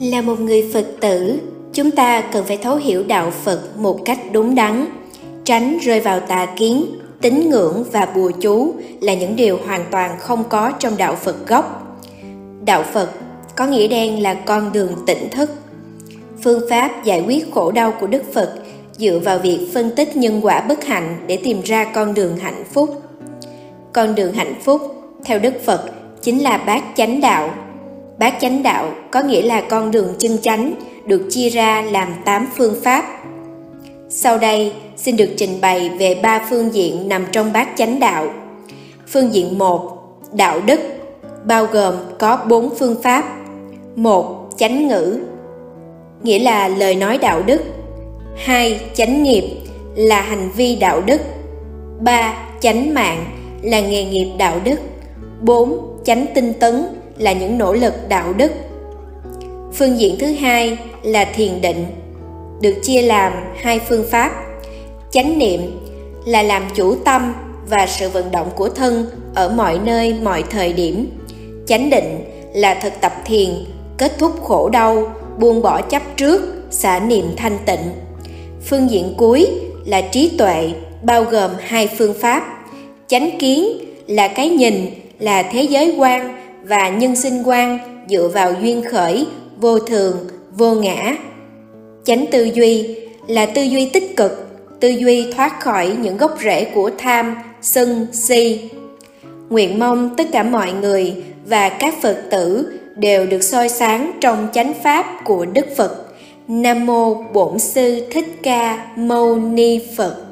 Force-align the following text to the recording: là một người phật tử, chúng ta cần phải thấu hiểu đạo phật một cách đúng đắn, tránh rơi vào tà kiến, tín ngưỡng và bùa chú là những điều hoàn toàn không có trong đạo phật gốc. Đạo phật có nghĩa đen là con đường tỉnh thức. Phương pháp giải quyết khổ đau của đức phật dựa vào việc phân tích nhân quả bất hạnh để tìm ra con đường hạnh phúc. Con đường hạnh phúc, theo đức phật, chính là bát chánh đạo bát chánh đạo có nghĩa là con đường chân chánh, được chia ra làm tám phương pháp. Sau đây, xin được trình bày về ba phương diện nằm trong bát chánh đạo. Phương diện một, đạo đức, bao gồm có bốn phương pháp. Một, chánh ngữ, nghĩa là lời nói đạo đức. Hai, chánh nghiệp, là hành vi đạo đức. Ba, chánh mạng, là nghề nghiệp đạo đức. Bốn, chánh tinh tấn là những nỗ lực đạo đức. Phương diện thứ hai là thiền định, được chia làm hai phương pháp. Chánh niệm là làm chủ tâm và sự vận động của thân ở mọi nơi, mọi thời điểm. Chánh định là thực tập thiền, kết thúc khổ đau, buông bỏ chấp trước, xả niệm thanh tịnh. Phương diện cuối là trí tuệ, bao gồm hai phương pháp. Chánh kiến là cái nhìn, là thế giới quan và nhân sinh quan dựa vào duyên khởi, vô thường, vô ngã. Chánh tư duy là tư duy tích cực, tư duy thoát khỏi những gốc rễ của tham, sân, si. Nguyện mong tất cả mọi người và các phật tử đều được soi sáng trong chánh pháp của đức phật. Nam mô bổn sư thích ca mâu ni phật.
là 0.00 0.22
một 0.22 0.40
người 0.40 0.70
phật 0.72 0.86
tử, 1.00 1.38
chúng 1.72 1.90
ta 1.90 2.20
cần 2.20 2.44
phải 2.44 2.56
thấu 2.56 2.76
hiểu 2.76 3.04
đạo 3.04 3.30
phật 3.30 3.78
một 3.78 4.00
cách 4.04 4.18
đúng 4.32 4.54
đắn, 4.54 4.86
tránh 5.44 5.78
rơi 5.78 6.00
vào 6.00 6.20
tà 6.20 6.46
kiến, 6.56 6.86
tín 7.20 7.50
ngưỡng 7.50 7.84
và 7.92 8.06
bùa 8.14 8.30
chú 8.40 8.74
là 9.00 9.14
những 9.14 9.36
điều 9.36 9.58
hoàn 9.66 9.84
toàn 9.90 10.18
không 10.18 10.44
có 10.48 10.72
trong 10.78 10.96
đạo 10.96 11.16
phật 11.16 11.46
gốc. 11.46 11.96
Đạo 12.64 12.84
phật 12.92 13.10
có 13.56 13.66
nghĩa 13.66 13.88
đen 13.88 14.22
là 14.22 14.34
con 14.34 14.72
đường 14.72 14.92
tỉnh 15.06 15.30
thức. 15.30 15.50
Phương 16.42 16.62
pháp 16.70 17.04
giải 17.04 17.24
quyết 17.26 17.52
khổ 17.54 17.70
đau 17.70 17.92
của 18.00 18.06
đức 18.06 18.22
phật 18.34 18.54
dựa 18.92 19.20
vào 19.24 19.38
việc 19.38 19.68
phân 19.74 19.90
tích 19.96 20.16
nhân 20.16 20.40
quả 20.42 20.60
bất 20.60 20.84
hạnh 20.84 21.16
để 21.26 21.38
tìm 21.44 21.62
ra 21.62 21.84
con 21.84 22.14
đường 22.14 22.36
hạnh 22.36 22.64
phúc. 22.72 23.02
Con 23.92 24.14
đường 24.14 24.32
hạnh 24.32 24.54
phúc, 24.64 24.82
theo 25.24 25.38
đức 25.38 25.54
phật, 25.64 25.90
chính 26.22 26.42
là 26.42 26.56
bát 26.56 26.84
chánh 26.96 27.20
đạo 27.20 27.50
bát 28.18 28.34
chánh 28.40 28.62
đạo 28.62 28.90
có 29.10 29.22
nghĩa 29.22 29.42
là 29.42 29.60
con 29.60 29.90
đường 29.90 30.14
chân 30.18 30.38
chánh, 30.42 30.74
được 31.06 31.26
chia 31.30 31.48
ra 31.48 31.82
làm 31.82 32.08
tám 32.24 32.48
phương 32.56 32.74
pháp. 32.84 33.04
Sau 34.08 34.38
đây, 34.38 34.72
xin 34.96 35.16
được 35.16 35.30
trình 35.36 35.60
bày 35.60 35.90
về 35.98 36.20
ba 36.22 36.46
phương 36.50 36.74
diện 36.74 37.08
nằm 37.08 37.26
trong 37.32 37.52
bát 37.52 37.68
chánh 37.76 38.00
đạo. 38.00 38.26
Phương 39.06 39.34
diện 39.34 39.58
một, 39.58 39.98
đạo 40.32 40.60
đức, 40.66 40.80
bao 41.44 41.66
gồm 41.66 41.94
có 42.18 42.38
bốn 42.48 42.74
phương 42.78 43.02
pháp. 43.02 43.24
Một, 43.96 44.48
chánh 44.56 44.88
ngữ, 44.88 45.18
nghĩa 46.22 46.38
là 46.38 46.68
lời 46.68 46.94
nói 46.94 47.18
đạo 47.18 47.42
đức. 47.42 47.60
Hai, 48.36 48.80
chánh 48.94 49.22
nghiệp, 49.22 49.44
là 49.96 50.20
hành 50.20 50.50
vi 50.56 50.76
đạo 50.76 51.00
đức. 51.00 51.20
Ba, 52.00 52.34
chánh 52.60 52.94
mạng, 52.94 53.24
là 53.62 53.80
nghề 53.80 54.04
nghiệp 54.04 54.28
đạo 54.38 54.60
đức. 54.64 54.76
Bốn, 55.42 55.98
chánh 56.04 56.26
tinh 56.34 56.52
tấn 56.60 56.84
là 57.18 57.32
những 57.32 57.58
nỗ 57.58 57.72
lực 57.72 57.94
đạo 58.08 58.32
đức. 58.32 58.52
Phương 59.74 59.98
diện 59.98 60.16
thứ 60.18 60.26
hai 60.26 60.78
là 61.02 61.24
thiền 61.24 61.60
định, 61.60 61.86
được 62.60 62.74
chia 62.82 63.02
làm 63.02 63.32
hai 63.56 63.80
phương 63.88 64.04
pháp. 64.10 64.32
Chánh 65.10 65.38
niệm 65.38 65.60
là 66.26 66.42
làm 66.42 66.62
chủ 66.74 66.94
tâm 66.94 67.34
và 67.68 67.86
sự 67.86 68.08
vận 68.08 68.30
động 68.30 68.50
của 68.56 68.68
thân 68.68 69.06
ở 69.34 69.48
mọi 69.48 69.78
nơi, 69.84 70.14
mọi 70.22 70.44
thời 70.50 70.72
điểm. 70.72 71.06
Chánh 71.66 71.90
định 71.90 72.24
là 72.54 72.74
thực 72.74 72.92
tập 73.00 73.12
thiền, 73.24 73.48
kết 73.98 74.18
thúc 74.18 74.32
khổ 74.44 74.68
đau, 74.68 75.12
buông 75.38 75.62
bỏ 75.62 75.80
chấp 75.80 76.02
trước, 76.16 76.42
xả 76.70 76.98
niệm 76.98 77.24
thanh 77.36 77.58
tịnh. 77.66 77.90
Phương 78.64 78.90
diện 78.90 79.14
cuối 79.18 79.48
là 79.86 80.00
trí 80.00 80.30
tuệ, 80.38 80.70
bao 81.02 81.24
gồm 81.24 81.50
hai 81.60 81.88
phương 81.98 82.14
pháp. 82.20 82.42
Chánh 83.06 83.38
kiến 83.38 83.68
là 84.06 84.28
cái 84.28 84.48
nhìn, 84.48 84.86
là 85.18 85.42
thế 85.42 85.62
giới 85.62 85.94
quan 85.98 86.37
và 86.62 86.88
nhân 86.88 87.16
sinh 87.16 87.42
quan 87.44 87.78
dựa 88.08 88.28
vào 88.28 88.52
duyên 88.62 88.82
khởi, 88.90 89.26
vô 89.56 89.78
thường, 89.78 90.16
vô 90.52 90.74
ngã. 90.74 91.16
Chánh 92.04 92.24
tư 92.30 92.44
duy 92.54 92.96
là 93.26 93.46
tư 93.46 93.62
duy 93.62 93.90
tích 93.92 94.16
cực, 94.16 94.48
tư 94.80 94.88
duy 94.88 95.32
thoát 95.32 95.60
khỏi 95.60 95.96
những 96.00 96.16
gốc 96.16 96.38
rễ 96.42 96.64
của 96.64 96.90
tham, 96.98 97.36
sân, 97.62 98.06
si. 98.12 98.70
Nguyện 99.48 99.78
mong 99.78 100.16
tất 100.16 100.24
cả 100.32 100.42
mọi 100.42 100.72
người 100.72 101.14
và 101.46 101.68
các 101.68 101.94
phật 102.02 102.22
tử 102.30 102.78
đều 102.96 103.26
được 103.26 103.42
soi 103.42 103.68
sáng 103.68 104.12
trong 104.20 104.48
chánh 104.52 104.72
pháp 104.82 105.06
của 105.24 105.44
đức 105.44 105.66
phật. 105.76 106.04
Nam 106.48 106.86
mô 106.86 107.14
bổn 107.14 107.58
sư 107.58 108.06
thích 108.10 108.26
ca 108.42 108.86
mâu 108.96 109.36
ni 109.36 109.80
phật. 109.96 110.27